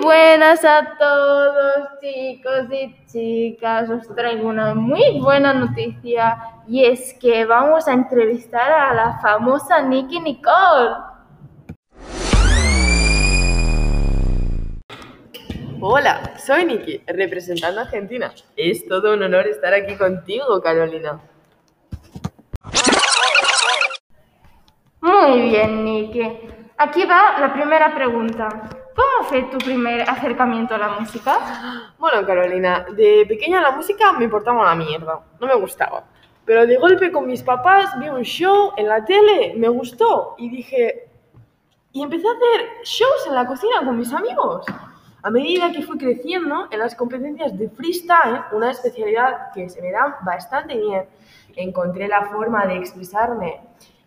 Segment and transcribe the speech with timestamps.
[0.00, 3.90] buenas a todos chicos y chicas.
[3.90, 9.82] Os traigo una muy buena noticia y es que vamos a entrevistar a la famosa
[9.82, 10.96] Nicky Nicole.
[15.82, 18.32] Hola, soy Nicky, representando a Argentina.
[18.56, 21.20] Es todo un honor estar aquí contigo, Carolina.
[25.00, 26.20] Muy bien, Nicky.
[26.76, 28.48] Aquí va la primera pregunta.
[28.94, 31.92] ¿Cómo fue tu primer acercamiento a la música?
[31.98, 36.04] Bueno, Carolina, de pequeña la música me importaba una mierda, no me gustaba.
[36.44, 40.50] Pero de golpe con mis papás vi un show en la tele, me gustó y
[40.50, 41.06] dije...
[41.92, 44.64] Y empecé a hacer shows en la cocina con mis amigos.
[45.22, 49.90] A medida que fui creciendo en las competencias de freestyle, una especialidad que se me
[49.90, 51.06] da bastante bien,
[51.56, 53.60] encontré la forma de expresarme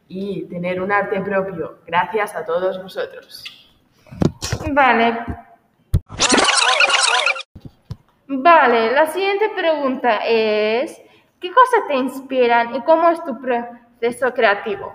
[0.07, 3.62] y tener un arte propio gracias a todos vosotros.
[4.71, 5.25] Vale.
[8.27, 10.99] Vale, la siguiente pregunta es,
[11.39, 14.93] ¿qué cosas te inspiran y cómo es tu proceso creativo?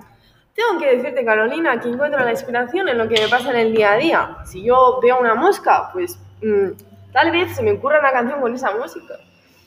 [0.55, 3.75] Tengo que decirte, Carolina, que encuentro la inspiración en lo que me pasa en el
[3.75, 4.37] día a día.
[4.45, 8.55] Si yo veo una mosca, pues mm, tal vez se me ocurra una canción con
[8.55, 9.15] esa música.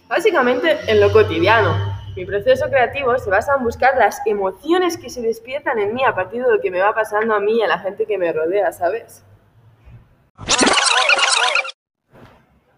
[0.09, 1.73] Básicamente en lo cotidiano.
[2.17, 6.13] Mi proceso creativo se basa en buscar las emociones que se despiertan en mí a
[6.13, 8.33] partir de lo que me va pasando a mí y a la gente que me
[8.33, 9.23] rodea, ¿sabes?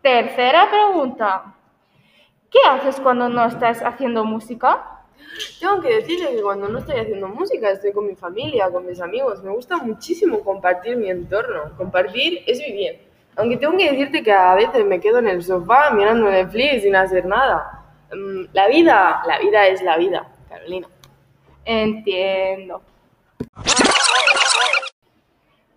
[0.03, 1.55] Tercera pregunta.
[2.51, 4.99] ¿Qué haces cuando no estás haciendo música?
[5.61, 8.99] Tengo que decirle que cuando no estoy haciendo música estoy con mi familia, con mis
[8.99, 9.41] amigos.
[9.41, 11.71] Me gusta muchísimo compartir mi entorno.
[11.77, 12.99] Compartir es vivir.
[13.37, 16.97] Aunque tengo que decirte que a veces me quedo en el sofá mirando Netflix sin
[16.97, 17.85] hacer nada.
[18.13, 20.87] Mm, la vida, la vida es la vida, Carolina.
[21.63, 22.81] Entiendo.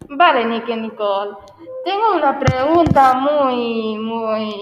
[0.09, 1.37] Vale, Nicky Nicole.
[1.84, 4.61] Tengo una pregunta muy, muy,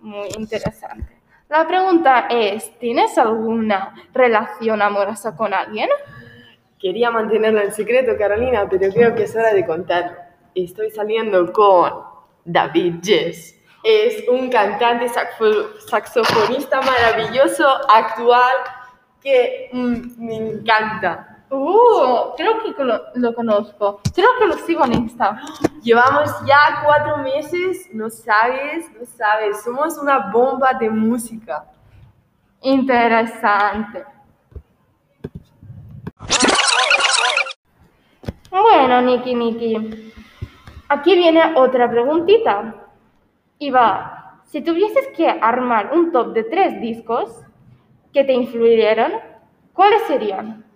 [0.00, 1.18] muy interesante.
[1.48, 5.88] La pregunta es, ¿tienes alguna relación amorosa con alguien?
[6.78, 10.16] Quería mantenerlo en secreto, Carolina, pero creo que es hora de contarlo.
[10.54, 12.04] Estoy saliendo con
[12.44, 13.58] David Jess.
[13.82, 18.56] Es un cantante saxofonista maravilloso, actual,
[19.22, 21.37] que mm, me encanta.
[21.50, 24.00] Uh, creo que lo, lo, conozco.
[24.14, 25.40] Creo que lo sigo en Insta.
[25.82, 29.62] Llevamos ya cuatro meses, no sabes, no sabes.
[29.62, 31.64] Somos una bomba de música.
[32.60, 34.04] Interesante.
[38.50, 40.12] Bueno, Niki, Niki.
[40.88, 42.74] Aquí viene otra preguntita.
[43.58, 47.40] Y va, si tuvieses que armar un top de tres discos
[48.12, 49.12] que te influyeron,
[49.72, 50.67] ¿cuáles serían?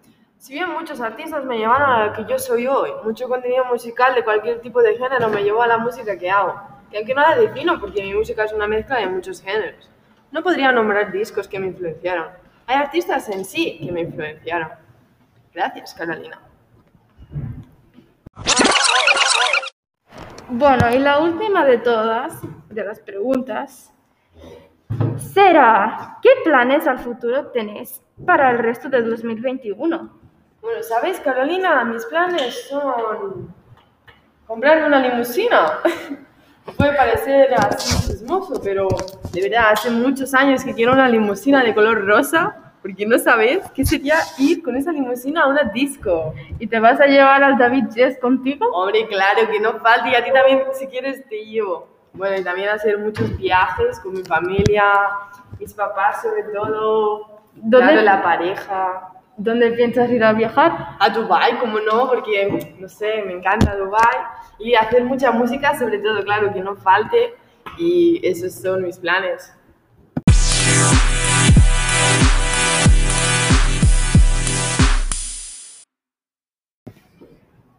[0.42, 4.12] Si bien muchos artistas me llevaron a lo que yo soy hoy, mucho contenido musical
[4.16, 6.60] de cualquier tipo de género me llevó a la música que hago.
[6.90, 9.88] Y aunque no la defino porque mi música es una mezcla de muchos géneros,
[10.32, 12.26] no podría nombrar discos que me influenciaron.
[12.66, 14.70] Hay artistas en sí que me influenciaron.
[15.54, 16.40] Gracias, Carolina.
[20.48, 23.94] Bueno, y la última de todas, de las preguntas,
[25.18, 30.21] será, ¿qué planes al futuro tenéis para el resto de 2021?
[30.62, 31.82] Bueno, ¿sabes, Carolina?
[31.84, 33.52] Mis planes son
[34.46, 35.80] comprarme una limusina.
[36.76, 38.86] Puede parecer así chismoso, pero
[39.32, 43.68] de verdad hace muchos años que quiero una limusina de color rosa, porque no sabes
[43.72, 46.32] qué sería ir con esa limusina a una disco.
[46.60, 48.64] ¿Y te vas a llevar al David Jess contigo?
[48.72, 51.88] Hombre, claro, que no falte, y a ti también, si quieres, te llevo.
[52.12, 54.84] Bueno, y también hacer muchos viajes con mi familia,
[55.58, 57.88] mis papás sobre todo, ¿Dónde?
[57.88, 59.12] claro, la pareja.
[59.38, 60.96] ¿Dónde piensas ir a viajar?
[60.98, 64.18] A Dubai, como no, porque no sé, me encanta Dubai
[64.58, 67.34] y hacer mucha música, sobre todo, claro, que no falte
[67.78, 69.54] y esos son mis planes.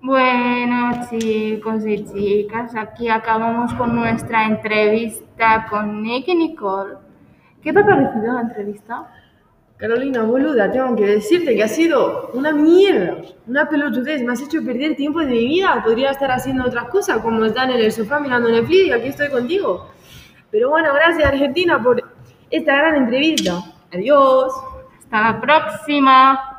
[0.02, 6.96] Bueno, chicos y chicas, aquí acabamos con nuestra entrevista con Nick y Nicole.
[7.62, 9.08] ¿Qué te ha parecido la entrevista?
[9.78, 13.18] Carolina, boluda, tengo que decirte que ha sido una mierda,
[13.48, 14.22] una pelotudez.
[14.24, 15.82] Me has hecho perder tiempo de mi vida.
[15.84, 19.30] Podría estar haciendo otras cosas, como estar en el sofá mirando Netflix y aquí estoy
[19.30, 19.90] contigo.
[20.52, 22.02] Pero bueno, gracias Argentina por
[22.50, 23.60] esta gran entrevista.
[23.92, 24.54] Adiós.
[25.04, 26.53] Hasta la próxima.